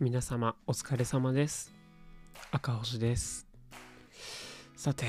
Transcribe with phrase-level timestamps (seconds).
[0.00, 1.74] 皆様お疲れ様です。
[2.52, 3.48] 赤星です。
[4.76, 5.06] さて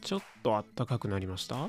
[0.00, 1.68] ちょっとあったかくなりました？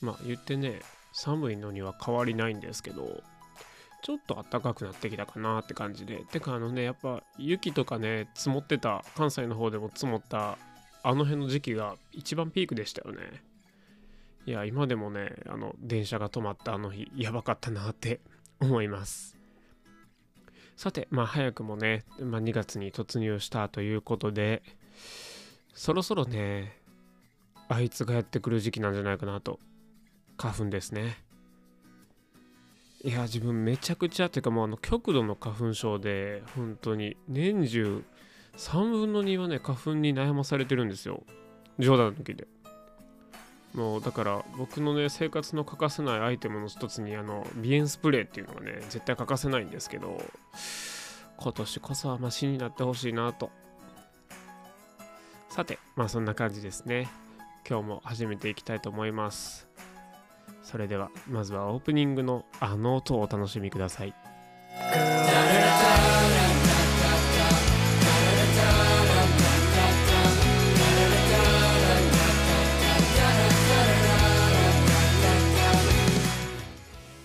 [0.00, 0.78] まあ言ってね
[1.12, 3.20] 寒いのには変わりないんですけど
[4.04, 6.24] ちょっと暖かくなってきたかなって感じで。
[6.30, 10.56] てかあのねやっぱ雪とかね積もってた関西の方でも積もった
[11.02, 13.42] あの辺の時期が一番ピークでしたよね。
[14.46, 18.20] いや今でもねあの電車が止まったあの日やばかったなって
[18.60, 19.36] 思います。
[20.76, 24.62] さてまあ早くもね、まあ、2月に突入したということで
[25.74, 26.76] そろそろね
[27.68, 29.58] あいつがやってくる時期なんじゃないかなと
[30.36, 31.18] 花粉ですね。
[33.04, 38.04] いや自分めちゃくちゃっていうかもうあの極度の花粉症で本当に年中
[38.56, 41.24] 3分の2はね花粉に悩まされてるんですよ。
[41.78, 42.46] 冗談抜きで。
[43.74, 50.22] もうだから僕のね生活の欠かせないアイテムの一つにあの鼻炎スプレーっていうのがね絶対欠かせないんですけど
[51.38, 53.50] 今年こそはマシになってほしいなと。
[55.48, 57.08] さてまあそんな感じですね。
[57.68, 59.68] 今日も始めていきたいと思います。
[60.62, 64.14] それではまずはオープニングのあの音をお楽しみください。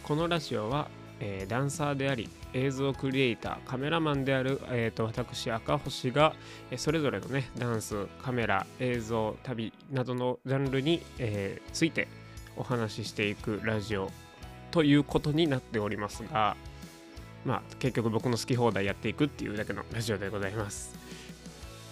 [0.07, 0.87] このラジオは、
[1.19, 6.33] えーダンサーであり映像クリエイターカメラマンである、えー、と私赤星が、
[6.71, 12.07] えーそれぞれのねダンスカメラ映像旅などのジャンルに、えーついて
[12.55, 14.09] お話ししていくラジオ
[14.71, 16.55] ということになっておりますが
[17.45, 20.97] まあ結局僕の好き放題やっていくっていうだけのラジオでございます。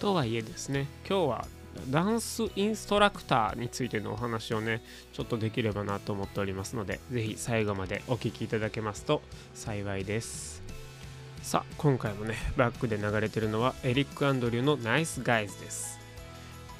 [0.00, 1.46] とはいえですね今日は
[1.90, 4.82] ダンスインストラクターについてのお話をね
[5.12, 9.22] ちょっとできればなと思っておりますのでぜひ最後までお聞きいただけますと
[9.54, 10.62] 幸いです。
[11.42, 16.00] さあ今回もねバックで流れてるのはエリック・アンドリューのナイスガイズです。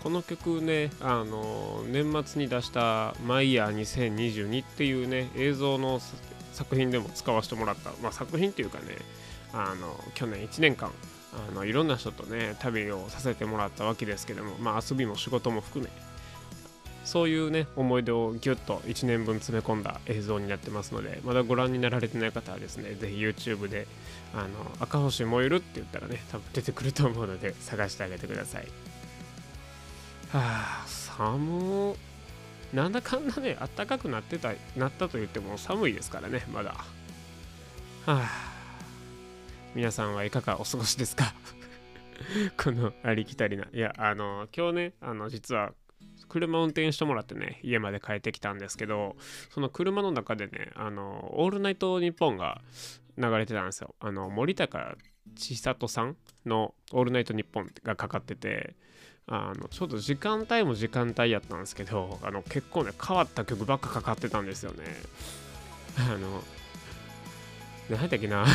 [0.03, 6.01] この曲ねあの年末に出した「マイヤー2022」っていうね映像の
[6.53, 8.97] 作品でも使わせてもらった、まあ、作品っていうかね
[9.53, 10.91] あの去年1年間
[11.51, 15.91] あのいろんな人とね旅をさせてもらったわけですけどもまあ遊びも仕事も含め
[17.05, 23.87] そういうね思い出をギュッと1年分詰め込んだ映像になってますのでまだご覧になられてない方はですねぜひ YouTube で
[24.35, 24.49] あの
[24.81, 28.67] 赤星燃えるって言ったらね多分出てくると思うので探してあげてください。
[30.33, 31.95] はあ寒
[32.73, 36.71] なんだかんだね暖かくなってたなったと言っても寒いですからねまだ。
[36.71, 36.85] は
[38.07, 38.56] あ。
[39.77, 41.35] 皆さんはいかがお過ごしですか？
[42.57, 43.67] このありきたりな。
[43.75, 45.75] いやあの今日ねあの実は
[46.31, 49.17] 車運転してもらってね家まで帰ってきたんですけど
[49.51, 52.63] その車の中でねあの「オールナイトニッポン」が
[53.19, 53.95] 流れてたんですよ。
[54.01, 54.97] あの森高
[55.35, 56.17] 千里さん
[56.47, 58.77] の「オールナイトニッポン」がかかってて
[59.27, 64.85] あのちょっと時間帯も時間帯やったんですけどあの結構ね変わった曲ばっかかかってたんですよね。
[65.99, 66.43] あの
[67.91, 68.47] 何やったっけな？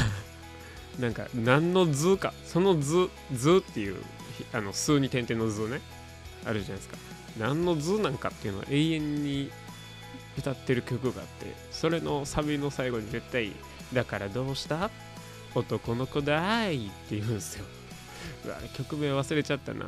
[0.99, 2.33] なんか何の図か。
[2.45, 3.95] その図図っていう
[4.53, 5.81] あの数に点々の図ね。
[6.45, 6.97] あるじゃないですか。
[7.39, 9.51] 何の図なんかっていうのを永遠に
[10.37, 13.51] 歌ってる曲があってそれのサビの最後に絶対
[13.93, 14.89] 「だからどうした？
[15.55, 17.65] 男の子だい」って言うんですよ。
[18.45, 19.85] うわ曲名忘れちゃったな。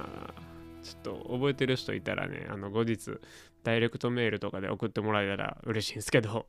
[0.84, 3.20] ちょっと覚えてる人いたらねあの後日
[3.64, 6.46] ダイレクトメールとかで送ってもらえたら嬉しいんですけど。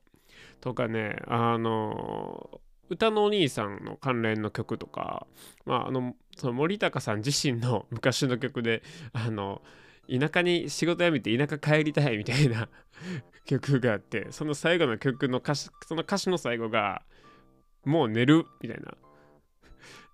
[0.61, 5.27] とかねあの歌のお兄さんの関連の曲とか、
[5.65, 9.63] まあ、あのその森高さん自身の 昔の曲であの
[10.09, 12.69] 田舎に仕事辞めて田舎帰りたいみたいな
[13.47, 17.03] 曲があってその最後の曲の歌詞その歌詞の最後が
[17.85, 18.95] もう寝るみたいな。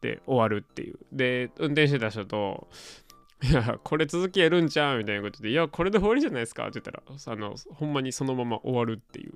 [0.01, 0.99] で終わるっていう。
[1.13, 2.69] で運転してた人と
[3.43, 9.35] いやこれ続きやるんちゃうみたいなことでいやこれで終わりじゃないですかって言ったらあのほんまにそのまま終わるっていう。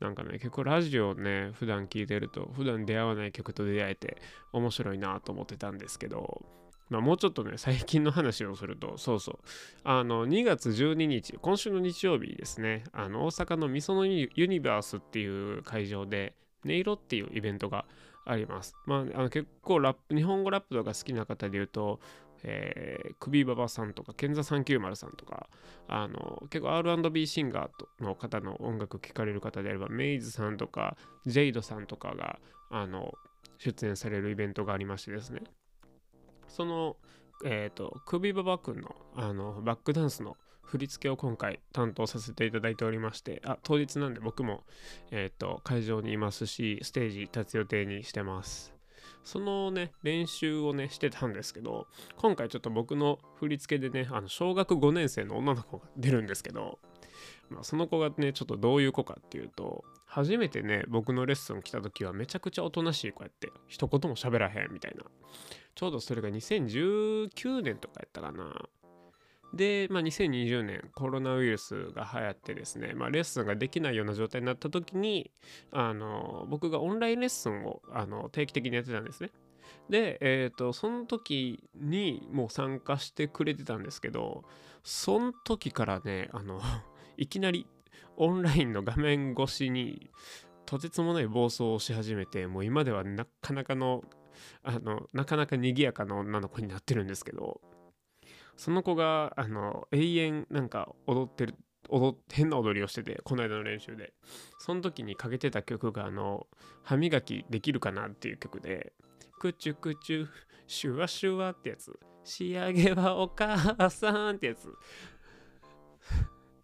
[0.00, 4.18] なんかね、結構ラジオね、普段聴いてると、普段出会わない曲と出会えて
[4.52, 6.44] 面白いなと思ってたんですけど、
[6.90, 9.38] まあ、もうちょっとね、最近の話をすると、そうそう、
[9.84, 16.34] あの、2月12日、今週の日曜日ですね、あの、大阪のみそのユニバースっていう会場で、
[16.64, 17.84] 音色っていうイベントが
[18.26, 18.74] あります。
[18.86, 22.00] まあ、あの結構ラップ、日本語ラップとか好きな方で言うと、
[22.44, 25.48] えー、クビババさんとか、ケンザ390さんとか、
[25.88, 30.96] あの、結構 R&B シンガーの方の音楽聴かれる方であれば、メイズさんとか、
[31.26, 32.38] ジェイドさんとかが、
[32.70, 33.12] あの、
[33.58, 35.42] 出演されるイベントがありましてですね。
[36.48, 36.96] その、
[37.44, 44.64] え、ー、と、クビババくんの、あの、バックダンスの振り付けを今回担当させていただいておりましてあ当日なんで僕も、
[45.10, 48.73] えーと、会場にいますしステージ立つ予定にしてます
[49.24, 51.86] そのね練習をねしてたんですけど
[52.16, 56.78] 今回ちょっと僕の振り付けでねあの小学5年生の女の子が出るんですけど、
[57.48, 65.04] まあ、その子がねちょっとどういう子かっていうと初めてね僕のレッスン来た時はめちゃくちゃおとなしい子やって一言も喋らへんみたいな。
[65.74, 68.68] ちょうどそれが2019年とかやったかな。
[69.54, 75.30] で、まあ、2020年コロナウイルスが流行ってですね、まあ、レッスンができないような状態になった時に
[75.70, 79.30] あの僕がオンラインレッスンをあの定期的にやってたんですね。
[79.88, 84.44] で、えーと、その時にもう参加してくれてたんですけど
[84.82, 86.60] その時からねあの
[87.16, 87.66] いきなり
[88.16, 90.10] オンラインの画面越しに
[90.66, 94.02] とてつもない暴走をし始めてもう今ではなかなかの
[94.62, 97.60] あのなかなか賑やかな女の子になってるんですけど
[98.56, 101.54] その子があの永遠なんか踊ってる
[101.88, 104.12] 踊変な踊りをしててこの間の練習で。
[104.58, 106.46] その時にかけてた曲があの
[106.82, 108.94] 歯磨きできるかなっていう曲で
[109.38, 110.28] くちゅくちゅ
[110.66, 111.98] シュワシュワってやつ。
[112.24, 114.72] 仕上げはお母さんってやつ。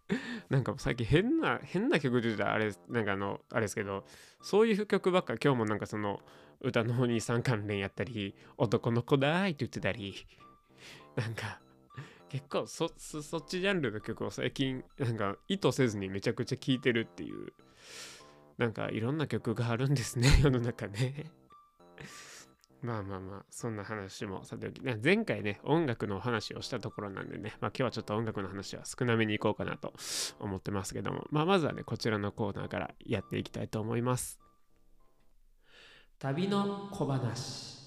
[0.49, 4.03] なんか最近変な変な曲で言うたあれなんかあのあれですけど
[4.41, 6.19] そういう曲ばっか今日もなんかその
[6.59, 10.13] 歌のお兄さん関連やったり男の子だーいって言ってたり
[11.15, 11.61] なんか
[12.31, 17.51] 結構そそっちジャンルの曲を最近なんか意図せずにめちゃくちゃ聴いてるっていう
[18.57, 21.29] なんかいろんな曲があるんですね 世の中ね。
[22.81, 29.93] まあまあまあそんな話もさておき前回ね音楽のお話をしたところなんでねまあ今日はちょっと音楽の話は少なめにいこうかなと
[30.39, 34.39] 思ってますけどもまあまずはねこちらのコーナーからやっていきたいと思います。
[36.17, 37.80] 旅の小話。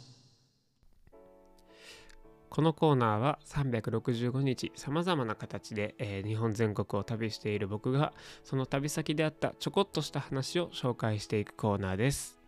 [2.55, 8.13] このコーナーは365日さまざまな形で、えー、日本全国を旅している僕が
[8.45, 12.39] その旅先であったちょこっとした話を紹介していくコーナーです。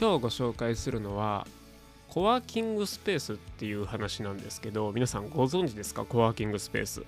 [0.00, 1.46] 今日ご紹介するのは
[2.08, 6.06] コワーキングスペースっていう話なんですけど皆さんご存知ですか？
[6.06, 7.02] コワーキングスペース。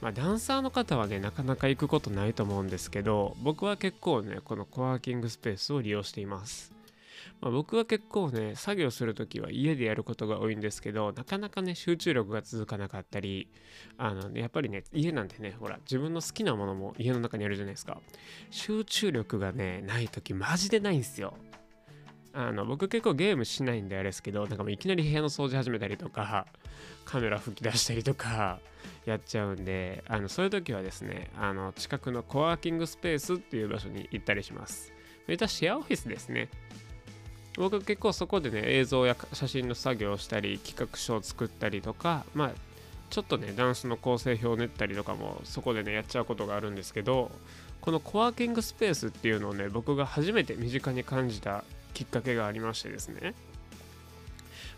[0.00, 6.72] まあダンサーの方はねなかなか行くことないと思うんですけど僕は結構ねこのコワーキングスペースを利用しています。
[7.40, 13.48] まあ、僕は結構ね作業する時は家でやることが多いんですけどなかなかね集中力が続かなかったり
[13.98, 18.00] あの、ね、やっぱりね家なんてねほら自分の好きなものも家の中にあるじゃないですか。
[18.50, 21.34] 集中力がねない時マジでないんですよ。
[22.34, 26.46] あの僕結構ゲームしないんであれですけどなんかもういきなり部屋の掃除始めたりとか
[27.04, 28.58] カメラ吹き出したりとか
[29.04, 34.92] やっちゃうんであのそういう時はですねあの近くのコワーキングスペースっていう場所に行ったりします。
[35.26, 36.48] そういったシェアオフィスですね。
[37.56, 42.50] 僕結構そこでね映像や写真の作業をしたり企画書を作ったりとかまあ
[43.10, 47.30] ちょっとねダンスの構成表を練ったりとかもそこでねやっちゃうことがあるんですけど
[47.82, 53.34] このコワーキングスペースっていうのをね僕が初めて身近に感じたきっかけがありましてですね。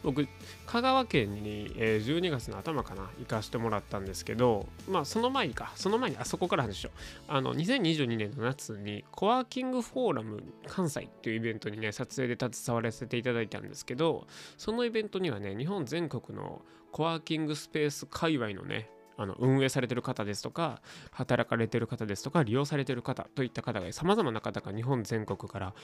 [0.05, 0.29] 僕
[0.67, 7.33] 香川県に、えー、12月の頭かな行かしてもらったんですけどまあその前にかその前にあそこから話しよう。
[7.33, 14.27] あの2022年の夏にコワーキングフォーラム関西っていうイベントにね撮影で携わらせていただいたんですけど
[14.59, 16.63] そのイベントにはね日本全国の
[16.93, 20.81] コワーキングスペース界隈のねあの運営されてる方ですとか
[21.13, 25.75] 働かれてる方ですとか利用されてる方といった方がさまざまな方が日本全国から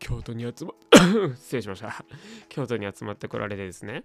[0.00, 0.74] 京都に集ま
[1.36, 2.04] 失礼しました。
[2.48, 4.02] 京都に集まってこられてですね。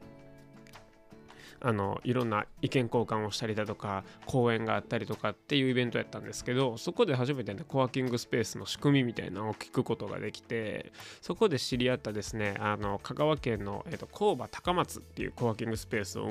[1.62, 16.28] あのいろんな意見交換をしたりだとか講演があったりとかっていうイベントやったんですけどそこで初めてねコワーキングスペースの仕組みみたいなのを聞くことができてそこで知り合ったですねあの香川県の、えーと、工場高松っていうコワーキングスペースを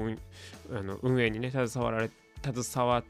[0.70, 2.10] あの運営にね携わられ
[2.42, 3.02] 携わ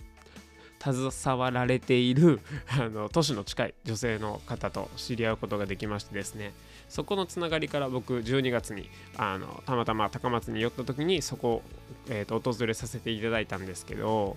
[0.93, 6.53] 携わられている あの都市の近い女性の方と知り合うことができましてですね。
[6.89, 11.63] そこのつながりから僕12月にあのたまたま高松に寄った時にそこを、
[12.09, 14.37] えーと、と訪れさせていただいたんですけど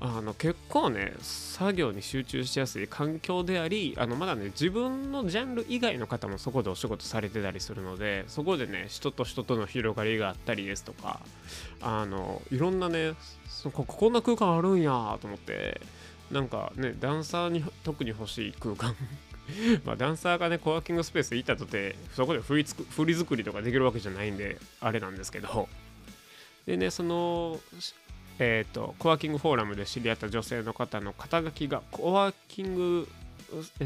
[0.00, 11.20] あの結構ね作業に集中しやすい環境でありあのまだね自分のジャンル以外の方もそこでお仕事されてたりするのでそこでね人と人との広がりがあったりですとか
[11.80, 13.14] あのいろんなね
[13.72, 15.80] ここんな空間あるんやと思って
[16.30, 18.94] なんかねダンサーに特に欲しい空間
[19.84, 25.68] まあダンサーがねコワーキングスペース行ったとてそこで振りつく振り作りとかできるわけじゃないんであれなんですけど。
[26.66, 27.58] でねその
[28.38, 33.08] えーと、コワーキングフォーラムで知り合った女性の方の肩書きがコワーキング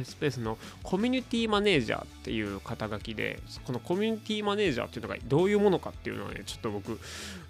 [0.05, 6.99] スペースのコミュニティマネージャーっていう肩書きでこのコミュニティマネージャーっていうのがどういうものかっていうのはねちょっと僕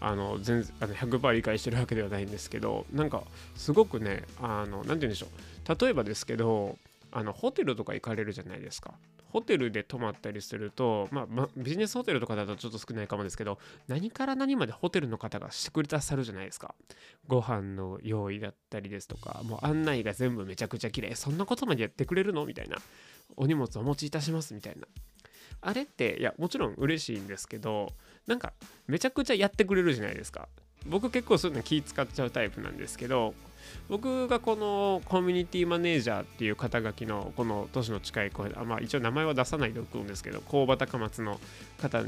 [0.00, 3.22] あの全あの100%理解してるわけではないんですけどなんか
[3.56, 5.76] すごくねあの何て言うんでしょう。
[5.80, 6.76] 例えばですけど
[7.12, 8.92] あのホテルとか行かれるじゃないですか。
[9.32, 13.58] ホテルで泊まったりすると、まあ、まビジネスホテルとかだとちょっと少ないかもですけど、
[13.88, 16.74] 何から何までホテルの方がしてくれたさるじゃないですか。
[17.26, 21.14] ご飯の用意だったりですとか、もう案内が全部めちゃくちゃ綺麗。
[21.14, 22.76] そんなことまでやってくれるのみたいな。
[23.36, 24.86] お荷物お持ちいたしますみたいな。
[25.62, 27.92] あれって、いや、もちろん嬉しいんですけど、
[28.26, 28.52] なんか、
[28.86, 30.48] めちゃくちゃやってくれるじゃないですか。
[30.86, 33.34] 僕結構そういうの気使っちゃうタイプなんですけど
[33.88, 41.40] 僕がこのコミュニティマネージャーっていう肩書きのこの年の近い声で、まあ、一応名前は出さないでおくんですけど工場高松の
[41.80, 42.02] 方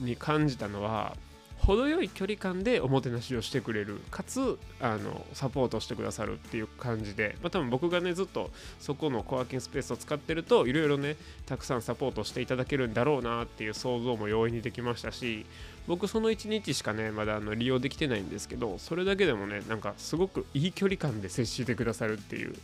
[0.00, 1.16] に感じたのは
[1.58, 15.46] 程よい距離感でおもてなしをしてくれるかつあのサポートしてくださるっていう感じで、まあ、多分僕がねずっとそこのコワーキングスペースを使ってるといろいろねたくさんサポートしていただけるんだろうなっていう想像も容易にできましたし
[15.86, 22.54] 僕その1日しかねまだあの利用できてないんですけどそれだけでもねなんかすごくいい距離感で接してくださるっていう。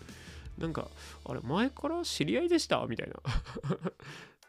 [0.59, 0.89] なんか
[1.25, 2.85] あれ前から知り合いでした？
[2.87, 3.15] みたいな。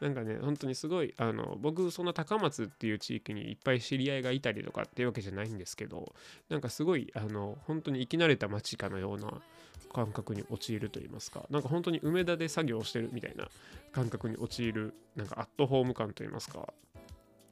[0.00, 6.14] なんかね、本当にすごい、あの、僕、そんな高松っていう地域にいっぱい知り合いがいたりとかっていうわけじゃないんですけど、
[6.48, 9.40] なんかすごい、あの、本当に生き慣れた街かのような
[9.94, 13.48] 感覚に陥ると言いますか、なんか本当に梅田で作業してるみたいな
[13.92, 16.74] 感覚に陥る、なんかアットホーム感と言いますか、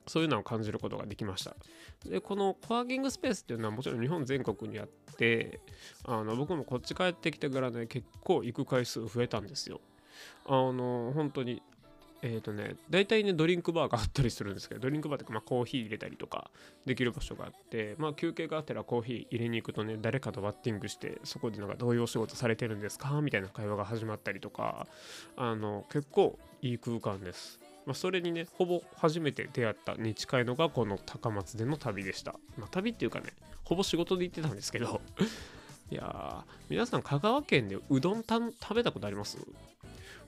[0.07, 1.57] そういうのを感じることができました。
[2.05, 5.61] で、このコワーキングスペースっていうのはもちろん日本全国にあって、
[6.05, 9.81] あの僕もこっち帰ってきてからね、結構行く回数増えたんですよ。
[10.47, 11.63] あの、本当に
[12.25, 16.53] えっ、ー、とね、大体ね、ドリンクバーがあったりするんですけど、ドリンクバーってか、まあ、コーヒー入れたりとか
[16.87, 23.21] できる場所があって、まあ、休憩があったらコーヒー入れに行くとね、誰かとバッティングして、そこでなんかどういうお仕事されてるんですか？
[23.23, 24.87] みたいな会話が始まったりとか、
[25.37, 27.59] あの、結構いい空間です。
[27.87, 32.35] まあ、それにね、ほぼ初めて出会ったに近いのがこの高松での旅でした。
[32.57, 33.33] まあ、旅っていうかね、
[33.65, 35.01] ほぼ仕事で行ってたんですけど、
[35.91, 39.39] いやー、皆さん香川県でうどん食べたことあります？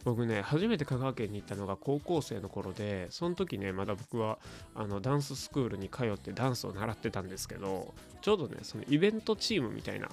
[0.04, 4.38] 僕ね初めて香川県に行ったのが高校生の頃でその時ねまだ僕は
[4.74, 10.10] あのダンススクールに通ってダンスを習ってたんですけどちょうどねそのイベントチームみたいな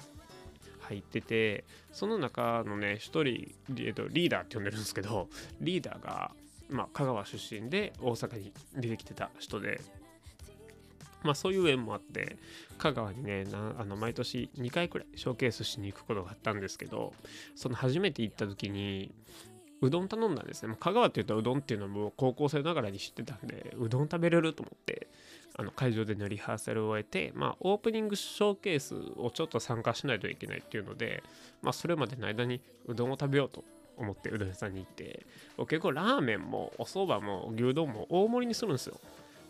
[0.80, 5.28] 入っててその中のね一人、えっと、リーダーって呼んでるんですけど
[5.60, 6.30] リーダーが、
[6.70, 9.80] まあ、香川出身で大阪に出てきてた人で
[11.22, 12.36] まあそういう縁もあって
[12.78, 13.44] 香川にね
[13.78, 17.12] あの毎年2回くらいショーケースしに行くことがあったんですけど
[17.54, 19.14] その初めて行った時に
[19.82, 20.68] うどん頼んだんですね。
[20.68, 25.08] まあ、香川って言ったらうどんっていうのも高校生ながらに知ってたんで、うどん食べれると思って、
[25.56, 31.22] あの会場でのリハーサルを終えて、まあ、オープニングショーケースをちょっと参加しないといけないっていうので、
[31.62, 33.64] まあ、それまでの間にうどんを食べようと
[33.96, 35.26] 思ってうどん屋さんに行って、
[35.68, 39.00] 結構ラーメンもお蕎麦も牛丼も大盛りにするんですよ。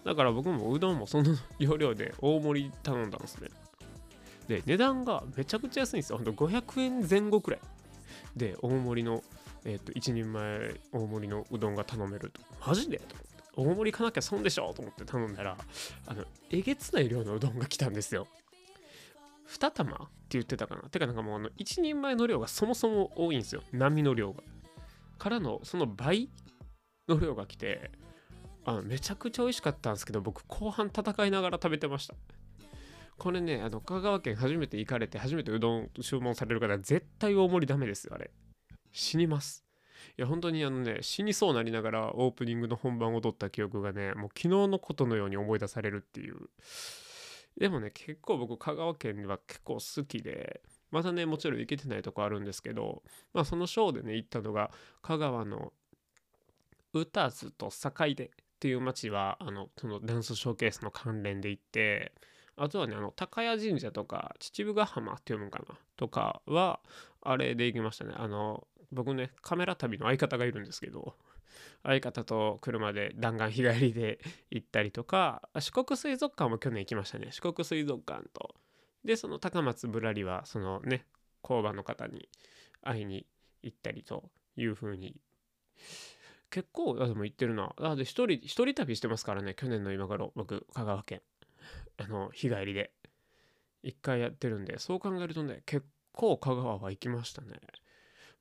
[0.04, 3.48] だから僕もうどんもその要領で大盛り頼んだんですね。
[4.48, 6.16] で、値段がめちゃくちゃ安いんですよ。
[6.16, 7.60] ほんと500円前後くらい。
[8.36, 9.22] で、大盛りの
[9.64, 12.40] えっ、ー、と、1人前大盛りのうどんが頼めると。
[12.66, 12.98] マジで？
[12.98, 13.72] と思って。
[13.72, 14.72] 大盛り行かなきゃ損でしょ？
[14.74, 15.56] と思って頼んだら、
[16.06, 18.26] あの、えげつない量のうどんが来たんですよ。
[19.52, 20.82] 2玉って言ってたかな？
[20.88, 23.62] てかなんかもうあの、1人前の量がそもそも多いんですよ。
[23.72, 24.42] 波の量が。
[25.18, 26.30] からの、その倍
[27.08, 27.90] の量が来て、
[28.64, 32.14] あめちゃくちゃ美味しかったんですけど、僕後半戦いながら食べてました。
[33.18, 38.30] これね、あの、香川県初めて行かれて、初めてうどん注文される方絶対大盛りダメですよ、あれ。
[38.90, 39.64] 死にます。
[40.18, 46.36] いや、本当にあのね、死にそうなりながらオープニングの本番を撮った記憶がね、もう昨日のことのように思い出されるっていう。
[47.58, 54.70] でもね、結構僕、香川県は結構好きで、まだね、もちろん行けてないとこあるんですけど、まあそのショーでね、行ったのが、
[55.02, 55.72] 香川の
[56.92, 58.28] 歌津と坂出っ
[58.60, 62.12] ていう町は、あの、そのダンスショーケースの関連で行って、
[62.56, 65.78] あとはね、あの、高谷神社とか、秩父ヶ浜って読むかな？
[65.96, 66.80] とかは、
[67.22, 68.12] あれで行きましたね。
[68.16, 71.16] あの、僕ね、カメラ旅の相方がいるんですけど、
[71.82, 77.28] 相方と車で弾丸日帰りで行ったりとか、四国水族館も去年行きましたね。
[77.30, 78.54] 四国水族館と。
[79.04, 81.06] で、その高松ぶらりは、そのね、
[81.40, 82.28] 工場の方に
[82.82, 83.26] 会いに
[83.62, 85.16] 行ったりという風に、
[86.50, 87.74] 結構、あ、でも行ってるな。
[87.78, 91.22] あ、で、一人、一人旅してますからね、去年の今頃、僕、香川県。
[91.96, 92.92] あの、日帰りで。
[93.82, 97.60] 一回やってるんで、そう考えるとね、結構香川は行きましたね。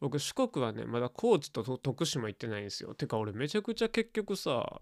[0.01, 2.93] 僕四国はねまだ高知と徳島行ってないんですよ。
[2.93, 4.81] てか俺めちゃくちゃ結局さ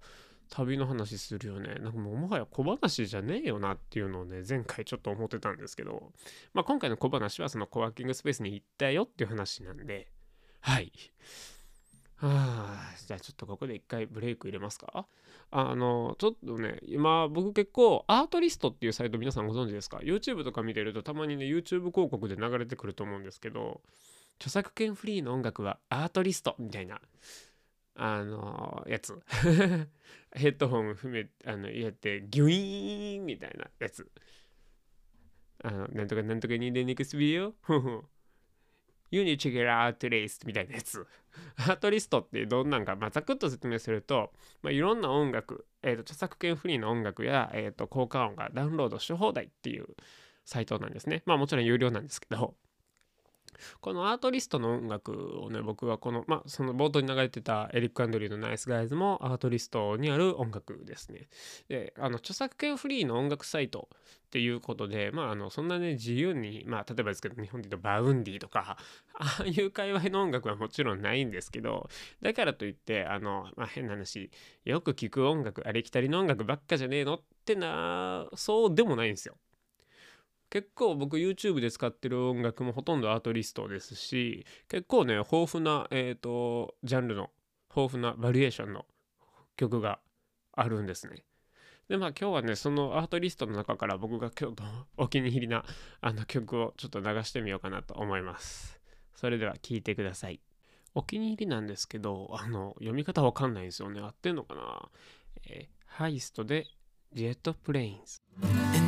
[0.49, 1.75] 旅の話するよね。
[1.75, 6.11] なんかもうもはや小話じゃねえよなっていうのをね前回ちょっと思ってたんですけど。
[6.55, 10.07] まあ今回の小話はそのコワーキングスペースに行ったよっていう話なんで。
[10.61, 10.91] はい。
[12.15, 15.05] はあ、じゃあちょっとここで一回ブレイク入れますか？
[15.51, 23.79] あの、ちょっとね、今僕結構アートリストっていうサイト皆さんご存知ですか ?YouTube とか見てるとたまにね、YouTube 広告で流れてくると思うんですけど、
[24.39, 27.01] 著作権フリーの音楽はアートリストみたいな、
[27.95, 29.19] あのやつ。
[30.31, 34.09] ヘッドホン踏め、あの、やって、ギュイーンみたいなやつ。
[35.63, 37.53] あの、なんとかなんとかにでネクスビデオ
[39.11, 41.05] You need to get out list みたいなやつ。
[41.57, 44.31] アートリストってどんなんか、まあ、ざくっと説明すると、
[44.61, 49.87] まあ、いろんな音楽、えーと、著作権フリーの音楽や、えーと、効果音がダウンロードし放題っていう
[50.45, 51.23] サイトなんですね。
[51.25, 52.55] まあもちろん有料なんですけど、
[53.81, 61.27] この Artlist の音楽をね、僕はこの、まあ、その冒頭に流れてたエリック・アンドリューのナイスガイズも Artlist にある音楽ですね。
[61.67, 63.89] で、あの、著作権フリーの音楽サイト
[64.29, 68.77] っていうことで、まあ、あの、そんなね、自由に、まあ、例えばですけど、日本で言うと Vaundy とか、
[69.17, 71.89] ああいう界隈の音楽はもちろんないんですけど、
[72.21, 74.29] だからといって、あの、まあ、変な話、
[74.65, 79.35] よく聴く音楽、ありきたりの音楽ばっかじゃねえのってな、そうでもないんですよ。
[80.49, 87.29] 結構僕 YouTube で使ってる音楽もほとんどアートリストですし結構ね豊富な、えーと、ジャンルの
[87.75, 88.85] 豊富なバリエーションの
[89.55, 89.99] 曲が
[90.53, 91.23] あるんですね。
[91.87, 94.63] でまあ今日はねそのアートリストの中から僕が今日
[94.97, 95.65] お気に入りな
[96.01, 98.79] あの曲をちょっと流してみようかなと思います。
[99.15, 100.39] それでは聴いてください。
[100.95, 104.01] お気に入りなんですけどあの読み方わかんないんですよね。
[104.01, 104.89] 合ってんのかな、
[105.47, 106.65] えー、ハイストで
[107.13, 108.78] ジェットプレインズ。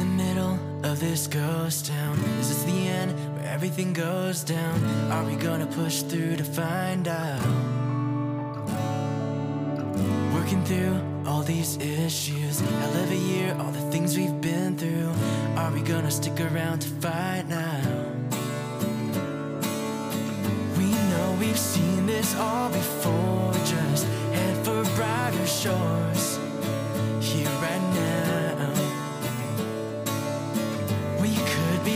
[0.83, 2.17] Of this ghost town?
[2.39, 4.83] Is this the end where everything goes down?
[5.11, 7.41] Are we gonna push through to find out?
[10.33, 15.11] Working through all these issues, I live a year, all the things we've been through.
[15.55, 17.81] Are we gonna stick around to fight now?
[20.77, 26.39] We know we've seen this all before, just head for brighter shores.
[27.19, 27.90] Here right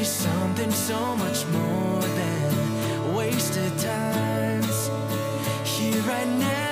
[0.04, 4.90] something so much more than wasted times
[5.64, 6.65] here right now.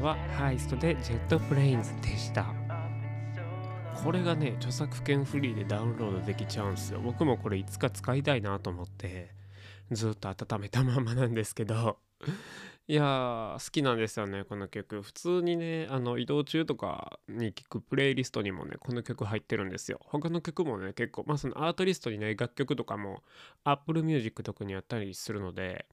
[0.00, 2.54] はハイストでジェットプレインズでした。
[4.04, 7.00] これがね著作権フリーでダウンロードできちゃうんですよ。
[7.00, 9.30] 僕もこれいつか使いたいなと思って
[9.90, 11.98] ずっと温めたままなんですけど。
[12.90, 15.02] いやー好きなんですよねこの曲。
[15.02, 20.00] 普通にねあの移動中とかに聴くプレイリストにもねこの曲入ってるんですよ。
[20.04, 23.22] 他の曲もね結構まあそのアートリストにね楽曲とかも
[23.64, 25.86] Apple Music とかにあったりするので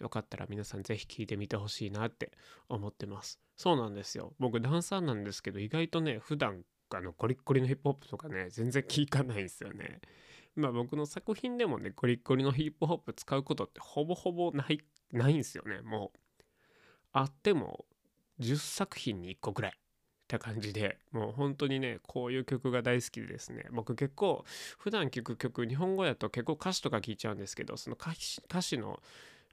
[0.00, 2.32] よかったら皆さんぜひ聴いてみてほしいなって
[2.68, 3.40] 思ってます。
[3.56, 4.34] そうなんですよ。
[4.38, 6.62] 僕ダンサーなんですけど意外とね普段
[6.94, 10.00] あのコリッコリのヒップホップとかね全然聞かないんですよね。
[10.54, 14.80] まあ僕の作品でもねコリッコリのヒップホップ使うことってほぼほぼない
[15.12, 16.18] ないんですよねもう。
[17.12, 17.86] あっても
[18.40, 19.72] 10作品に1個ぐらい。
[19.72, 24.44] って感じでもう本当にねこういう曲が大好きでですね僕結構
[24.76, 28.12] 普段聴く曲日本語だと結構歌詞とか聞いちゃうんですけどその歌
[28.60, 29.00] 詞の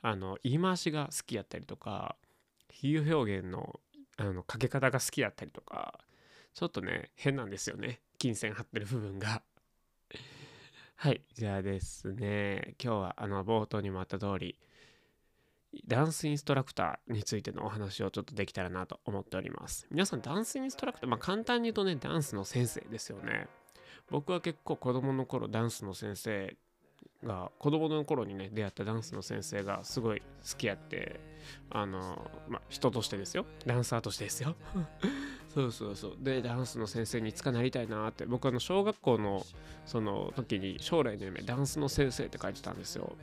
[0.03, 2.17] あの言い回しが好きやったりとか
[2.69, 3.79] 比喩表現の
[4.17, 5.99] あのかけ方が好きやったりとか
[6.53, 8.01] ちょっとね変なんですよね。
[8.19, 9.41] 金線張ってる部分が。
[10.95, 14.59] はいじゃあですね今日はあの冒頭にもあった通り
[15.87, 19.87] ダンスインストラクターについてのお話をちょっとできたらなと思っております。
[19.89, 23.47] 皆さんダンスインストラクターまあ簡単に言うとねダンスの先生ですよね。
[24.09, 26.57] 僕は結構子供の頃ダンスの先生
[27.23, 31.19] が子供の頃にね出会ったダンスの先生がすごい好きやって
[31.69, 33.45] あのまあ人としてですよ。
[33.65, 34.55] ダンサーとしてですよ。
[35.53, 36.17] そうそうそう。
[36.19, 38.25] でダンスの先生にいつかなりたいなって。
[38.25, 39.45] 僕あの小学校の
[39.85, 43.15] その時に将来の夢ダンスの先生って書いてたんですよ。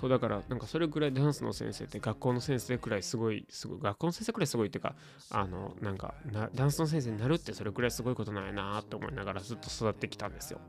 [0.00, 4.94] そうだからなんかそれぐらいダンスの先生って学校の先生くらいすごいすごい学校の先生くらいすごいっていうか
[5.30, 6.14] あのなんか
[6.54, 10.60] ダンスの先生になるってそれくらいすごいことなんやなって思いながらずっと育ってきたんですよ。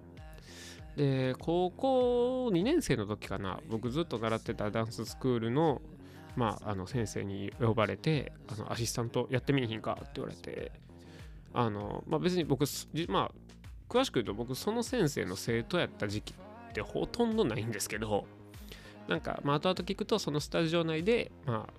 [0.95, 5.81] で高校2年生の時かな僕ずっと習ってたダンススクールの
[6.35, 10.71] まあ、あの先生に呼ばれてあのアシスタントやってみいひんかって言われて
[11.53, 12.65] あの、まあ、別に僕、
[13.09, 13.31] まあ、
[13.89, 18.25] 詳しく言うと僕その先生の生徒やった時期ってほとんどないんですけど
[19.07, 21.73] なんか、まあ、後々聞くとそのスタジオ内で、まあ、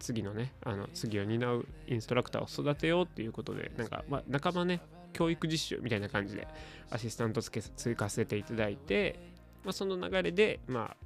[0.00, 4.80] 次のねあの次を担うインストラクターを育てようっていうことでなんか、まあ、仲間ね
[5.14, 6.46] 教育実習みたいな感じで
[6.90, 9.18] アシスタントつけ追加させていただいて、
[9.64, 10.96] まあ、その流れで、まあ、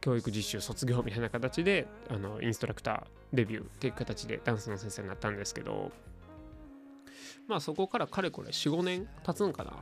[0.00, 5.90] 教育実習卒業みたいな形であのインストラクターデビューっていう形でダンスの先生になったんですけど
[7.48, 9.72] まあそこからかれこれ45年経つんかな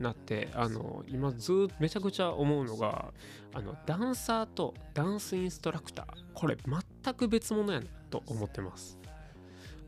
[0.00, 3.12] なってあの今ずっとめちゃくちゃ思うのが
[3.54, 8.98] あのダンサーとダンスインストラクターこれ全く別物やなと思ってます。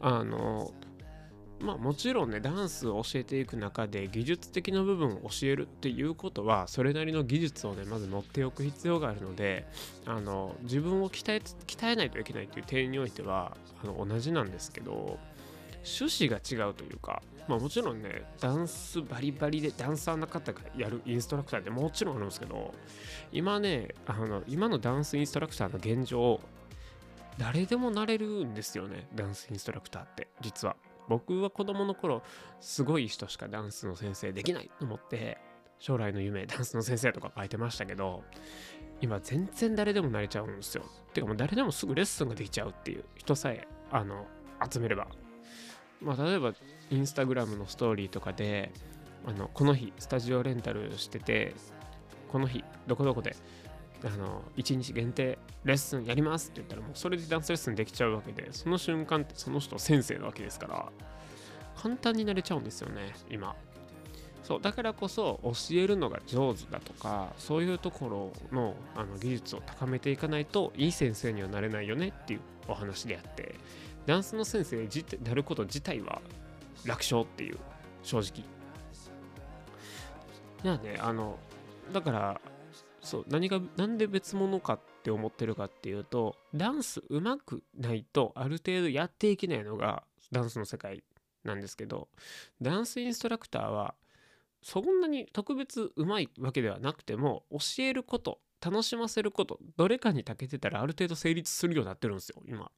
[0.01, 0.73] あの
[1.63, 9.67] まあもちろんねダンスを教えていく中で技術的な部分を教えるっていうことはそれなりの技術をねまず持っておく必要があるので
[10.05, 15.19] あの自分を鍛え鍛えないといけないという点においてはあの同じなんですけど
[15.85, 22.75] 趣旨が違うというかまあもちろんねダンスバリバリでダンサーの方がやるインストラクターってもちろんあるんですけど
[23.33, 26.41] 今ねあの今のダンスインストラクターの現状
[27.39, 30.77] 誰でもなれるんですよねダンスインストラクターって実は。
[31.13, 32.23] 僕は子供の頃
[32.61, 35.39] すごい人しかダンスの先生できないと思って
[35.79, 38.23] 将来の夢ダンスの先生とか書いてましたけど
[39.01, 40.85] 今全然誰でもなれちゃうんですよ。
[41.13, 44.27] てかもう誰でもすぐレッスンができちゃうっていう人さえあの
[44.71, 45.09] 集めれば。
[46.01, 46.55] まあ例えば
[46.91, 48.73] インスタグラムのストーリーとかで
[49.27, 51.55] あのこの日スタジオレンタルしてて
[52.29, 53.37] この日どこどこで
[54.05, 60.89] あの1日限定レッスンやりますって言ったらもうそれでダンスレッスンできちゃうわけでその瞬間ってその人先生なわけですから
[61.77, 63.55] 簡単になれちゃうんですよね今。
[64.43, 73.55] そうだからこそ教えるのが上手だとかそういうところのあの技術を高めていかないといい先生にはなれないよねっていうお話であって
[74.05, 74.89] ダンスの先生に
[75.23, 76.21] なること自体は
[76.85, 77.59] 楽勝っていう
[78.03, 78.45] 正直。
[80.65, 81.39] じゃあねあの
[81.93, 82.41] だから
[83.03, 91.03] そう何が何で別物かって思ってるかっていうとダンス上手くないとある程度やっていけないのがダンスの世界
[91.45, 92.09] なんですけど
[92.61, 93.95] ダンスインストラクターは
[94.63, 102.71] そんなに特別うまいわけではなくても教えること楽しませることどれかに長けてたらある程度成立するようになってるんですよ今。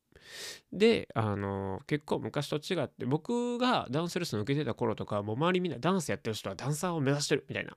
[0.73, 7.77] であの結構昔と違って僕がダンスレッスン受けてた頃とかもう周りみんなダンスやってる人はダンサーを目指してるみたいな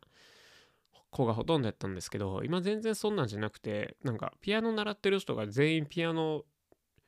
[1.09, 6.43] 子がほとんどやったんですけど今全然そんなんじゃなくてなんかピアノ習ってる人が全員ピアノ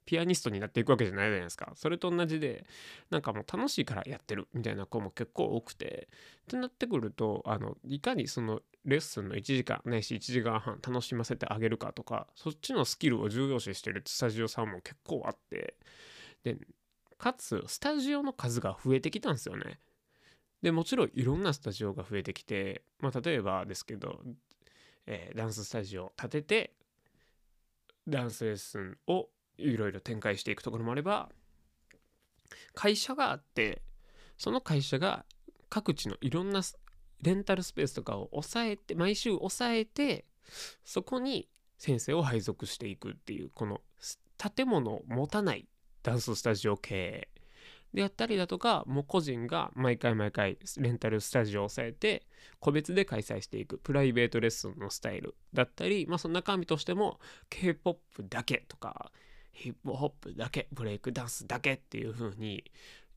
[0.10, 1.72] ピアニストになっていくわけじゃないじゃないですか。
[1.76, 2.66] それと同じで
[3.12, 6.08] なんかもう楽しいからやってるみたいな子も結構多くて
[6.46, 15.76] ってなってくるとあのいかにそのレッスンの1時間ないし1時間半楽しませてあげるかとかそっちのスキルを重要視してるスタジオさんも結構あって
[16.44, 16.58] で
[17.20, 19.80] かつスタジオの数が増えてきたんですよね。
[20.62, 24.22] でもちろんいろんなスタジオが増えてきて、まあ、例えばですけど、
[25.06, 26.74] えー、ダンススタジオを建てて
[28.08, 31.30] ダンスレッスンをいろいろ展開していくところもあれば
[32.74, 33.82] 会社があって
[34.38, 35.26] その会社が
[35.70, 36.62] 各地のいろんな
[37.22, 40.26] レンタルスペースとかを抑えて毎週抑えて
[40.84, 43.82] そこに先生を配属していくっていうこの
[44.38, 45.68] 建物を持たない
[46.04, 47.39] ダンススタジオ経営
[47.94, 52.24] であったりだとかもう個人が毎回毎回レンタルスタジオを抑えて
[52.60, 58.00] 個別で開催していくプライベートレッスンのスタイルだったりまあその中身としても K-POP
[58.30, 59.12] だけとか
[59.52, 62.64] ヒップホップだけブレイクダンスだけっていう風に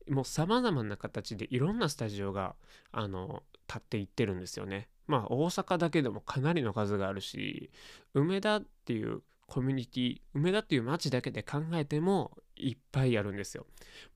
[0.09, 2.55] もう様々な形でいろんなスタジオが
[2.91, 4.89] あの立っていってるんですよね。
[5.07, 7.71] まあ大阪だけでもかなりの数があるし
[8.13, 9.21] 梅田っていう
[9.53, 13.67] コミュニティ梅田っていう街だけで考えてもいっぱいあるんですよ。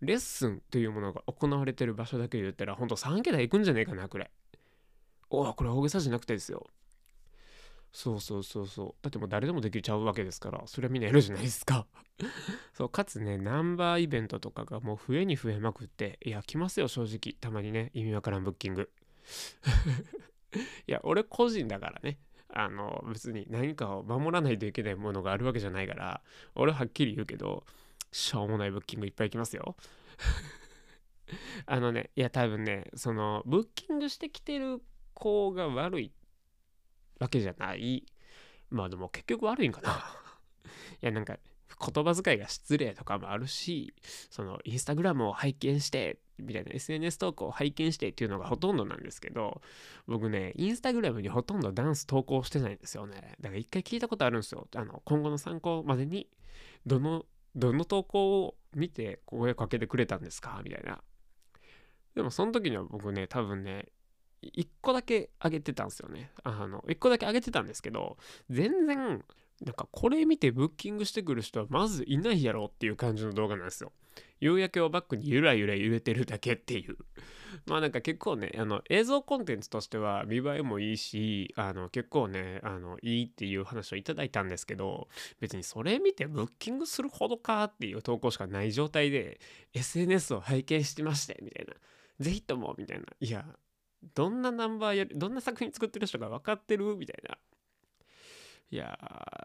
[0.01, 4.31] レッスンというものが行われてる場所だけで言ったら、ほんと3桁行くんじゃねえかな、これ。
[5.29, 6.65] おお、これ大げさじゃなくてですよ。
[7.93, 9.03] そうそうそうそう。
[9.03, 11.85] だってもう誰でもできちゃうわけですから、それはみんなやるじゃないですか。
[12.73, 17.39] そう、かつね、ナンバーイベントとかがもう増えに増えまくって、いや、来ますよ、正直。
[17.39, 18.89] たまにね、意味わからんブッキング。
[20.87, 22.17] いや、俺個人だからね。
[22.49, 26.21] あの、別に何かを守らないといけないものがあるわけじゃないから、
[26.55, 27.65] 俺ははっきり言うけど、
[28.11, 29.75] しょうもないブッキングいっぱい来ますよ。
[31.65, 34.81] あのね、いや、多分ね、その、ブッキングしてきてる
[35.13, 36.11] 子が悪い
[37.19, 38.05] わけじゃない。
[38.69, 39.91] まあでも結局悪いんかな。
[41.01, 41.37] いや、なんか、
[41.79, 43.93] 言葉遣いが失礼とかもあるし、
[44.29, 49.61] そのインスタグラムを拝見して、みたいな SNS 投稿を拝見してっていうのがほとんどなんですけど、
[50.07, 53.35] 僕ね、インスタグラムにほとんどダンス投稿してないんですよね。
[53.41, 54.67] だから一回聞いたことあるんですよ。
[54.75, 56.27] あの、今後の参考までに、
[56.85, 57.25] どの、
[57.55, 60.61] どの投稿を見て声かけてくれたんですか？
[60.63, 61.01] みたいな。
[62.15, 63.87] でもその時には僕ね、多分ね、
[64.43, 66.31] 1個だけ上げてたんですよね。
[66.43, 68.17] あの、1個だけ上げてたんですけど、
[68.49, 69.23] 全然
[69.65, 73.91] なんかこれ見てブッキングしてくる人はまずいないやろっていう感じの動画なんですよ。
[74.39, 76.97] 夕焼けをバックにゆらゆら揺れてるだけっていう。
[77.65, 85.07] まあなんか結構ね、あの映像コンテンツとしては見栄えもいいし、あの結構ね、あのいいっていう話をいただいたんですけど、
[85.39, 89.39] 別にそれ見てブッキングするほどかっていう投稿しかない状態で、
[89.73, 91.73] SNS を拝見してまして、みたいな。
[92.19, 93.05] ぜひとも、みたいな。
[93.19, 93.57] いや、
[94.13, 96.95] どんなナンバーやどんな作品作ってる人が分かってる？
[96.95, 97.37] みたいな。
[98.69, 98.99] いや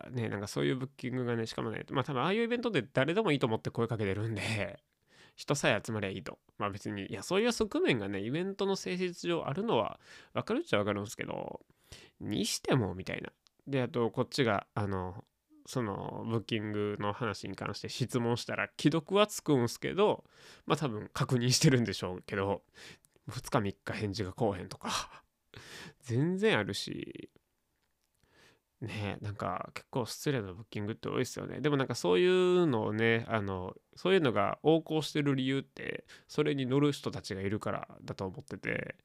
[0.08, 4.82] ーね、なんかそういうブッキングがね、しかもね、まあ多分ああいうイベントで誰でもいいと思って声かけてるんで、
[5.36, 6.38] 人さえ集まりゃいいと。
[6.58, 10.00] まあ別に、いや、そういう側面がね、イベントの性質上あるのは
[10.34, 11.64] 分かるっちゃ分かるんですけど、
[12.20, 13.32] にしても、みたいな。
[13.66, 15.24] で、あと、こっちが、あの、
[15.66, 20.24] そのブッキングの話に関して質問したら既読はつくんすけど
[20.66, 22.62] まあ多分確認してるんでしょうけど
[23.30, 25.22] 2日3日返事が来おへんとか
[26.02, 27.30] 全然あるし
[28.82, 31.60] ねなんか結構失礼なブッキングって多いですよね。
[31.60, 38.96] でもなんかそういうのをね、あの、そういうのが横行してる理由って、それに乗る人たちがいるからだと思ってて、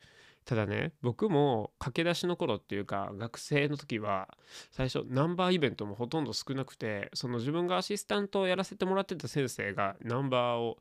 [0.45, 4.29] ただね、僕も駆け出しの頃っていうか、学生の時は、
[4.71, 10.77] 最初ナンバーイベントもほとんど少なくて、その自分がアシスタントをやらせてもらってた先生がナンバーを、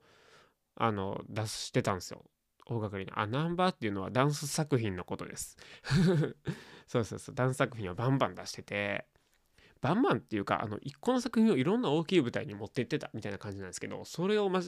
[0.76, 2.24] あの、出してたんですよ。
[2.66, 3.20] 大掛かりな。
[3.20, 5.56] あ、ナンバーっていうのはダンス作品のことです。
[6.86, 9.06] そうそうそう、ダンス作品をバンバン出してて、
[9.80, 14.62] バンバンっていうか、あの、一個の作品をいろんな大きい舞台に持ってってたみたいな感じなんですけど、それをま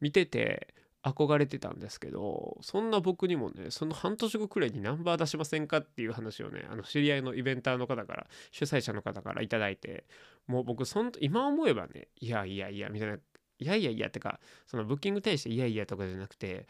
[0.00, 0.74] 見てて、
[1.04, 10.06] 憧れてたんですけど、そんな僕にもね、その半年後くらいにナンバー出しませんかっていう話をね、あの知り合いのイベンターの方から、主催者の方から頂いて、
[10.46, 13.20] もう僕、そん今思えばね、いやいやいや、みたいな、い
[13.58, 16.66] やいやいやってか、そのブッキングに対していやいやとかじゃなくて、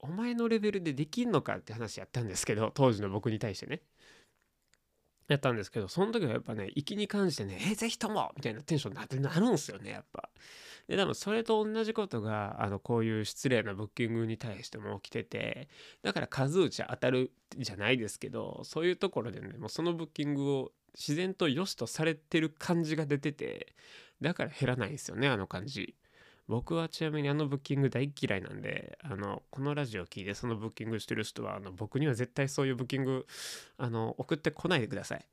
[0.00, 3.80] お前のレベルでできんのかって話やったんですけど、当時の僕に対してね。
[5.28, 10.30] やったんですけど、その時はやっぱね、粋に感じてね、えー、ぜひともみたいなテンションになってなるんすよね、やっぱ。
[10.88, 15.68] で、多分それと同じことが、あの、こういう失礼なブッキングに対しても起きてて、
[16.02, 23.74] だから数打ち当たるじゃないですけど、そういうところでね、もうそのブッキングを自然と良しとされてる感じが出てて、
[24.20, 25.96] だから減らないんですよね、あの感じ。
[26.48, 33.26] 僕はちなみにあのブッキング大嫌いなんで、あの、このラジオを聞いてそのブッキングしてる人は、あの、僕には絶対そういうブッキング、
[33.78, 35.26] あの、送ってこないでください。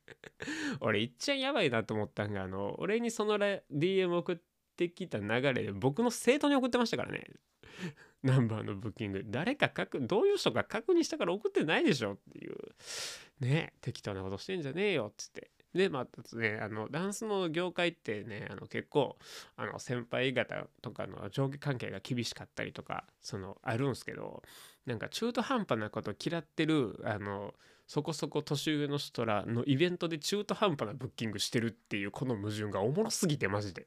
[0.80, 4.38] 俺、いっちゃやばいなと思ったんが、あの、俺にその DM 送っ
[4.76, 7.26] てきた流れで、僕の生徒に送ってましたからね。
[8.22, 9.22] ナンバーのブッキング。
[9.26, 12.56] 誰か確、どういう人か確認したから送ってないでしょっていう。
[13.40, 15.50] ね適当なことしてんじゃねえよっつって。
[15.74, 19.16] で、またね、あの、ダンスの業界ってね、あの、結構、
[19.56, 24.42] あの、先輩方とかの上下関係が厳しかったりとか、その、あるんすけど、
[24.86, 27.54] なんか中途半端なこと嫌ってる、あの、
[27.86, 33.86] そこそこ年上の人らのイベントで中途半端なブッキングしてるっていう、この矛盾がおもろすぎて、マジで。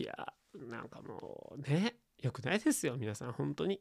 [0.00, 3.80] いや、なんかもう、ね、良くないですよ、皆さん、本当に。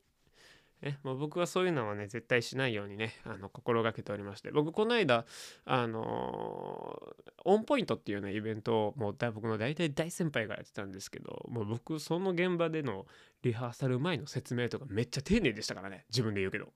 [0.83, 5.25] ね、もう僕はそういうのはね、絶対しないようにね、あの、心がけておりまして、僕、この間、
[5.63, 13.05] あのー、オンポイントっていうね、イベントを、もう僕の大体大先輩がやってたんですけど、もう僕、その現場での
[13.43, 16.73] リハーサル前の説明とかめっちゃ丁寧でしたからね、自分で言うけど。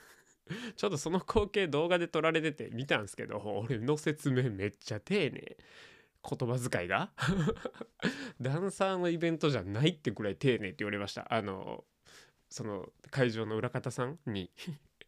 [0.74, 3.38] ちょっとその光景動画で撮られてて見たんですけど、
[3.68, 5.56] 俺の説明めっちゃ丁寧。
[6.22, 7.10] 言葉遣いが
[8.40, 11.32] ダンサーのイベントじゃないってくらい丁寧って言われました。
[11.32, 11.84] あの、
[12.50, 14.50] その会場の裏方さんに。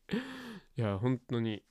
[0.76, 1.62] いや本当に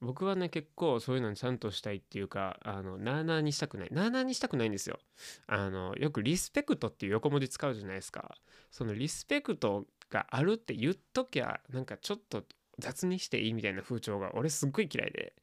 [0.00, 3.88] 僕はね結構そういうのにちゃんとしたいっていうかあのなーなーにしたくない。
[3.90, 4.98] なーなーにしたくないんですよ。
[5.46, 8.36] あのよくリスペクトっていう横文字使うじゃないですか。
[8.70, 12.44] そのリスペクトがあるって言っときゃなんかちょっと
[12.78, 15.34] 雑にしていいみたいな風潮が俺すっごい嫌いで。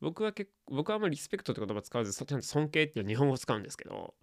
[0.00, 4.14] 僕は結構僕はあんまりリスペクトって言葉使わずちゃんと尊敬っていう日本語使うんですけど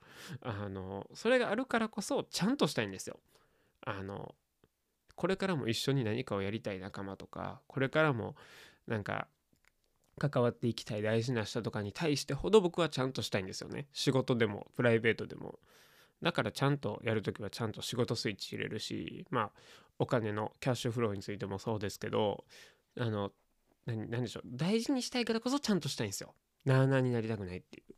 [0.41, 3.19] あのそれがあるからこそちゃんとしたいんですよ。
[3.85, 4.33] あの
[5.23, 8.35] これからも一緒に何かをやりたい仲間とかこれからも
[8.87, 9.29] なんか
[10.19, 13.87] 関わっていきたい大事な人とかに対してほど僕はちゃんとしたいんですよね。
[13.93, 15.59] 仕事でもプライベートでも。
[16.21, 19.51] だからちゃんとやるときはちゃんと仕事スイッチ入れるしまあ
[19.97, 22.43] お金のキャッシュフローについてもそうですけど
[22.99, 23.31] あの
[23.85, 26.33] 何でしょう大事にしたいからこそちゃんとしたいんですよ。
[26.65, 27.95] なあなあになりたくないっていう。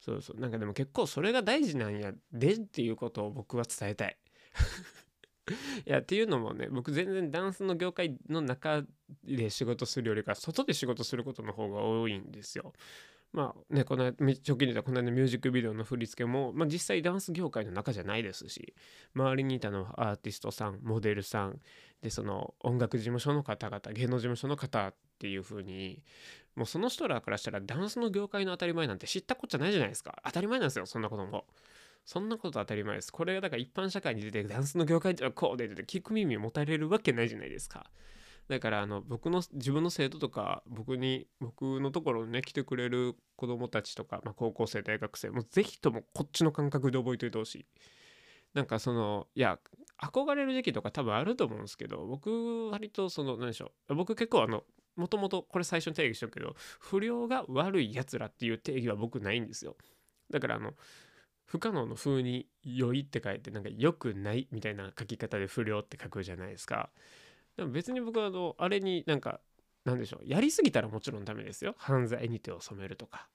[0.00, 0.36] そうそう。
[0.38, 4.18] なんかでも結構それが大事なんやでっていうことを僕は伝えたい。
[5.86, 8.82] いやっていうのもね僕全然ダンスの業界の中
[9.24, 12.72] で仕事するよりか外で仕事することの方が多いんですよ。
[13.32, 18.74] まあねこの直近で言ったこの間のミュージックビデオの振り付けも、まあ、実際ダンス業界の中じゃないですし
[19.14, 21.58] 周りにいたのはアーティストさんモデルさん
[22.02, 26.02] でその音楽事務所の方々芸能事務所の方っていう風に
[26.56, 31.46] もうその人らからしたらダンスの業界の当たり前なんて知ったこっちゃないじゃないですか当たり前なんですよそんなことも。
[32.04, 33.12] そんなこと当たり前です。
[33.12, 37.90] これがだから一般社会に出てダンスの業界ではこうでて聞く耳持たれるわけないじゃないですか。
[38.48, 47.66] だからあの僕の自分の生徒とか僕に僕のところにね来てくれる子供たちとか、まあ、高校生大学生もぜひともこっちの感覚で覚えておいてほしい。
[48.54, 49.58] なんかそのいや
[50.02, 54.64] 憧れる時期とか多分あると思うんですけど僕割とその何でしょう僕結構あの
[54.96, 59.76] もともとこれ最初に定義しとくけど不良が悪いやつらっていう定義は僕ないんですよ
[60.30, 60.74] だからあの
[61.44, 66.90] 不可能の風に良いって書いてなんか良くないみたいな書き方で不良って書くじゃないですか。
[67.56, 69.40] でも別に僕はあのあれになんか
[69.84, 73.28] なんでしょうやりすぎたらもちろんダメですよ犯罪に手を染めるとか。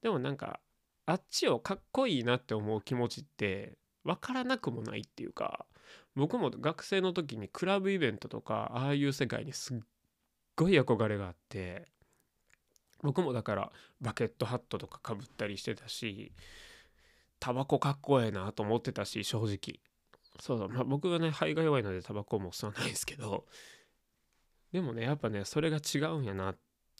[0.00, 0.60] でもなんか
[1.06, 5.66] あっちをかっこいいなって思う気持ちって分からなくもないっていうか
[6.14, 9.78] 僕も学生の時にクラブイベントとかああいう世界にすっ
[10.56, 11.86] ごい憧れがあって
[13.02, 16.32] 僕もだからバケットハットとかかぶったりしてたし
[17.42, 19.80] タバコかっこええなと思ってたし正直。
[20.38, 23.46] そうだ、まあ、僕はね肺が弱いのでタバコも吸わないですけど。
[24.72, 26.54] でもねやっぱねそれが違うんやな。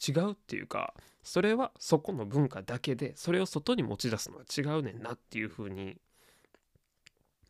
[0.05, 5.97] 違うっていうかそれはそこの文化だけでそれを外に持ち出すのは違うねんなっていう風に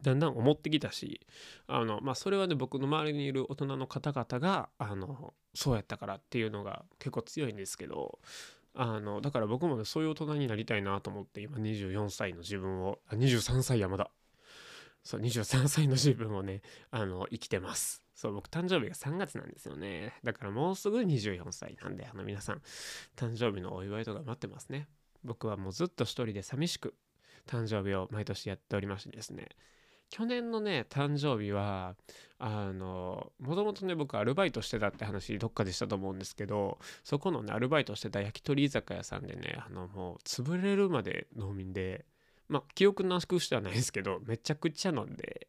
[0.04, 1.26] だんだん思ってきたし
[1.66, 8.20] あのまあそれはね僕の周りにいる大人の方々があのそうやったからっていうのが結構強いんですけど
[8.76, 14.10] あのだから僕もねそういう大人になりたいなと思って今24歳の自分をあ23歳山田
[15.04, 18.02] そう23歳の自分をねあの生きてます。
[18.16, 20.14] そう僕誕生日が3月なんですよね。
[20.24, 22.62] だからもうすぐ24歳なんであの皆さん
[23.18, 24.88] 誕生日のお祝いとか待ってますね。
[25.24, 26.96] 僕はもうずっと一人で寂しく
[27.48, 29.50] 誕生日を毎年やっておりましてですね。
[30.14, 31.96] 去年のね誕生日は
[32.38, 42.06] あのもともとね僕アルバイトしてたって話どっかでしたと思うんですけどそこのねアルバイトしてた焼き鳥居酒屋さんでねあのもう潰れるまで農民で
[42.48, 45.48] まあ記憶なくしてはないですけどめちゃくちゃ飲んで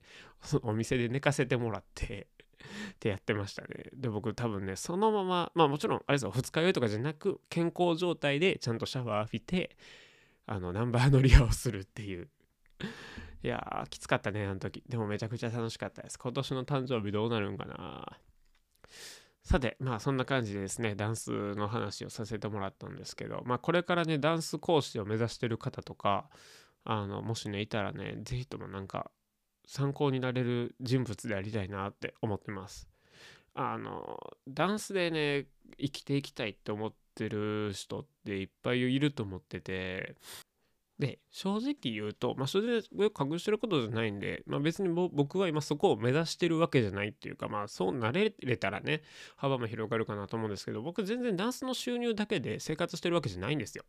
[0.62, 2.28] お店で寝かせてもらって
[2.94, 3.90] ってやってましたね。
[3.92, 9.76] で僕多分ねそのまままあもちろんあれですよ二日酔いとかじゃなく健康状態でちゃんとシャワー浴びて
[10.46, 12.28] あのナンバー乗りをするっていう
[13.44, 14.82] いやー、きつかったね、あの時。
[14.88, 16.18] でもめちゃくちゃ楽しかったです。
[16.18, 18.18] 今年の誕生日どうなるんかな
[19.42, 26.30] さて、まあそんな感じでですね、ダンスの話をさせてもらったんですけど、まあこれからね、ダンス講師を目指してる方とか、
[26.84, 29.10] あの、もしね、いたらね、ぜひともなんか
[29.66, 32.88] 参考になれる人物でありたいなって思ってます。
[33.52, 40.14] あの、ダンスでね、生きていきたいって思ってる人っていっぱいいると思ってて、
[40.98, 49.02] で、正直言うと、まあ、それで隠してることじゃないんで、まあ、別に僕は今そこを目指してるわけじゃないっていうか、まあ、そうなれれたらね、
[49.36, 53.84] 幅も広がるかなと思うんですけど、僕全然ダンスの収入だけで生活してるわけじゃないんですよ。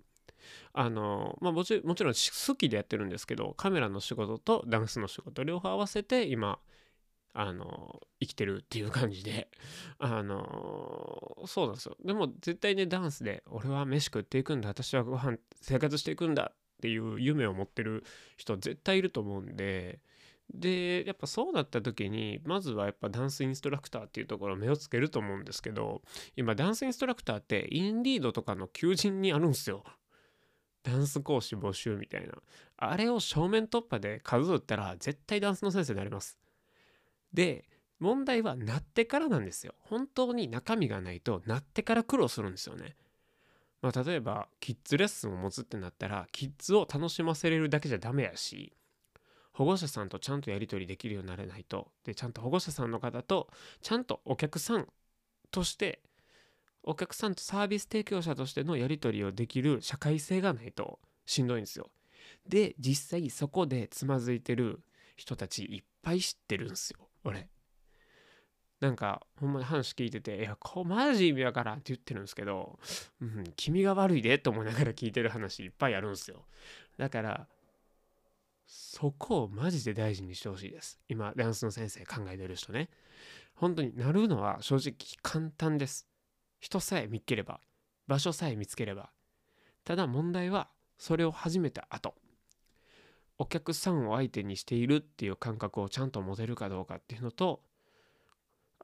[0.73, 6.59] あの、まあもち、もちろん好きでやってるんですけど、カメラの仕事とダンスの仕事両方合わせて今、
[7.33, 9.49] あの、生きてるっていう感じで、
[9.99, 11.97] あの、そうなんですよ。
[12.03, 18.03] でも絶対ね、ダンスで、俺は飯食っていくんだ、私はご飯生活していくんだっていう夢を持ってる
[18.37, 19.99] 人絶対いると思うんで
[20.53, 26.01] でやっぱそうなった時にまずはやっぱダンスインストラクターっていうところを目をつけると思うんですけど
[26.35, 29.83] 今ダンスインストラクターってインディードとかの求人にあるんですよ。
[30.83, 32.33] ダンス講師募集みたいな。
[32.77, 36.37] あれを正面突破で数打ったら絶対ダンスの先生になります。
[37.33, 37.65] で
[37.99, 39.73] 問題はなってからなんですよ。
[39.79, 42.95] 本当に中身がないとなってから苦労するんですよね。
[43.81, 48.73] まあ、例えばキッズレッスンを持つってなったらキッズを楽しませれるだけじゃダメやし
[49.53, 53.47] 保護者さんとちゃんとやり取りできるようになれないとでちゃんと保護者さんの方と
[53.81, 54.87] ちゃんとお客さん
[55.51, 56.01] として
[56.83, 61.89] お客さんとサービス提供者としてのやり取りをできる社会性がないとしんどいんですよ。
[62.47, 64.81] で実際そこでつまずいてる
[65.15, 67.49] 人たちいっぱい知ってるんですよ俺。
[68.79, 72.77] なんかほんまに話聞いてて「いやこマジ意味わからん」って言ってるんですけど
[73.21, 76.45] 「うん、君が悪いで」と思いながら聞いてる話いっぱいあるんですよ。
[76.97, 77.47] だから
[78.65, 80.99] そこをマジで大事にしてほしいです。
[81.07, 82.89] 今ダンスの先生考えてる人ね。
[83.53, 86.07] 本当になるのは正直簡単です。
[86.59, 87.61] 人さえ見っければ
[88.07, 89.11] 場所さえ見つければ。
[89.83, 92.15] ただ問題はそれを始めた後
[93.37, 97.61] お客さんを相手にしているっていう感覚をちゃんと持てるかどうかっていうのと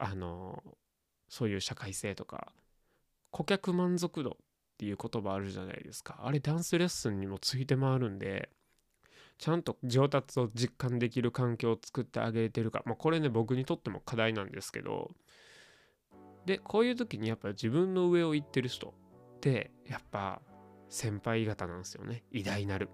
[0.04, 0.62] あの
[1.28, 2.52] そういう社会性とか
[3.30, 4.34] 顧客満足度っ
[4.78, 6.20] ていう言葉あるじゃないですか。
[6.24, 8.50] あれダンスレッスンにもついて回るんで
[9.38, 15.10] ちゃんと上達を実感できる環境を作ってあげてるか、まあ、これね僕にとっても課題なんですけど。
[16.44, 18.88] でこういう時にやっぱ自分の上を行ってる人
[19.36, 20.42] ってやっぱ
[20.88, 22.24] 先輩方なんですよね。
[22.32, 22.90] 偉大なる。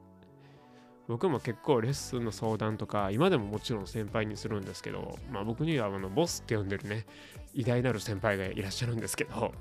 [1.08, 7.06] 僕も結構レッスンの相談とか今でももちろん先輩にするんですけど、まあ、僕にはあのボスって呼んでるね
[7.54, 9.54] 偉大なる先輩がいらっしゃるんですけど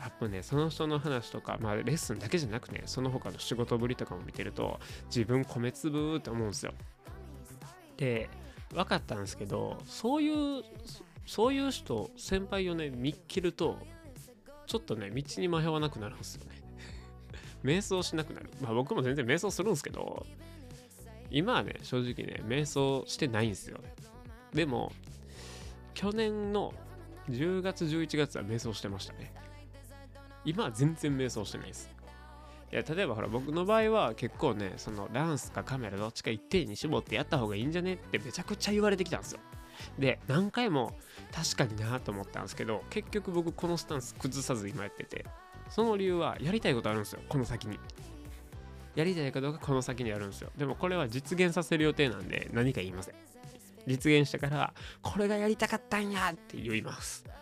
[0.00, 6.72] やっぱねその人の話とか、まあ、レッスンだけじゃなくねその他の仕事ぶりとかも見てると自分米粒って思うんですよ。
[7.96, 8.28] で
[8.72, 10.62] 分かったんですけどそういう
[11.26, 13.78] そういう人先輩をね見っけると
[14.66, 16.60] ちょっとね道に迷わなくなるんですよね。
[17.62, 18.50] 瞑想しなくなる。
[18.60, 20.26] まあ僕も全然瞑想するんですけど
[21.30, 23.78] 今はね正直ね瞑想してないんですよ
[24.52, 24.92] でも
[25.94, 26.72] 去年の
[27.28, 29.32] 10月11月は瞑想してましたね。
[30.44, 31.90] 今は全然瞑想してないです。
[32.72, 39.40] いや例えばほら僕の場合は結構ねそのダンスかカメラどっちか一定に絞ってやった方がいいんじゃねってめちゃくちゃ言われてきたんですよ。
[39.98, 40.96] で何回も
[41.32, 45.24] 確かになと思ったんですけど結局僕このスタンス崩さず今やってて
[45.68, 47.78] その理由はやりたいことあるんですよこの先に。
[48.98, 50.50] やりたいかどうかこの先にあるんですよ。
[50.56, 53.14] でもこれは実現させる予定なんで何か言いません。
[53.86, 57.24] 実現したからこれがやりたかったんやって言います。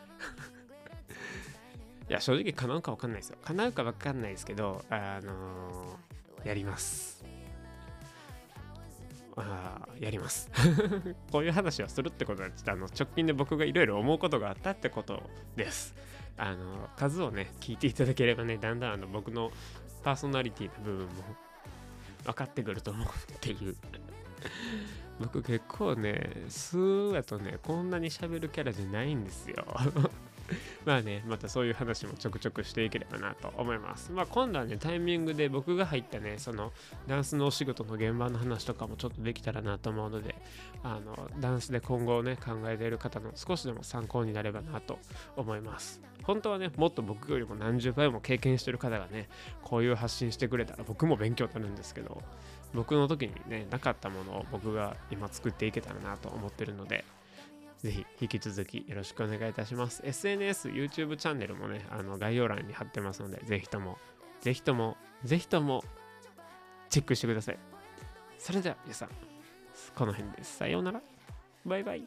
[2.10, 3.38] いや正直叶うか分かんないですよ。
[3.42, 7.24] 叶うか分かんないですけどあのー、やります。
[9.34, 10.50] あやります。
[11.32, 15.22] こういう話をするってことはちょっとあの直近で僕がいろいろ思うことがあったってこと
[15.56, 15.94] です。
[16.36, 19.50] あの数をね聞いていただければねだんだんあの僕の
[20.02, 21.45] パーソナリティの部分も
[22.26, 23.76] 分かってくると思うっていう。
[25.18, 29.64] 僕結構ねスーやとねこんなに喋るキャラじゃないんですよ。
[30.84, 34.12] まあね、またそういう話もちょくちょくしていければなと思います。
[34.12, 36.72] まあ今度はね、タイミングで僕が入ったね、その
[37.06, 40.34] ダンスのお仕事の現場の話とかもちょっとできたらなと思うので、
[40.82, 44.98] あの、ダンスで今後ね、考えている方の少しでも参考になればなと
[45.36, 46.00] 思います。
[46.22, 49.28] 本当はね、もっと僕よりも何十倍も経験してる方がね、
[49.62, 52.20] こういう発信してくれたら僕も勉強になるんですけど、
[52.74, 57.04] 僕の時にね、なかったものを僕が今作っていけたらなと思ってるので、
[57.78, 60.02] ぜひ引き続きよろしくお願いいたします。
[60.04, 63.98] SNS、YouTube チャンネルもね、あの概要欄に貼ってますので、ぜひとも、
[64.40, 65.84] ぜひとも、ぜひとも
[66.88, 67.58] チェックしてください。
[68.38, 69.08] それでは皆さん、
[69.94, 70.56] この辺です。
[70.56, 71.00] さようなら。
[71.64, 72.06] バイバイ。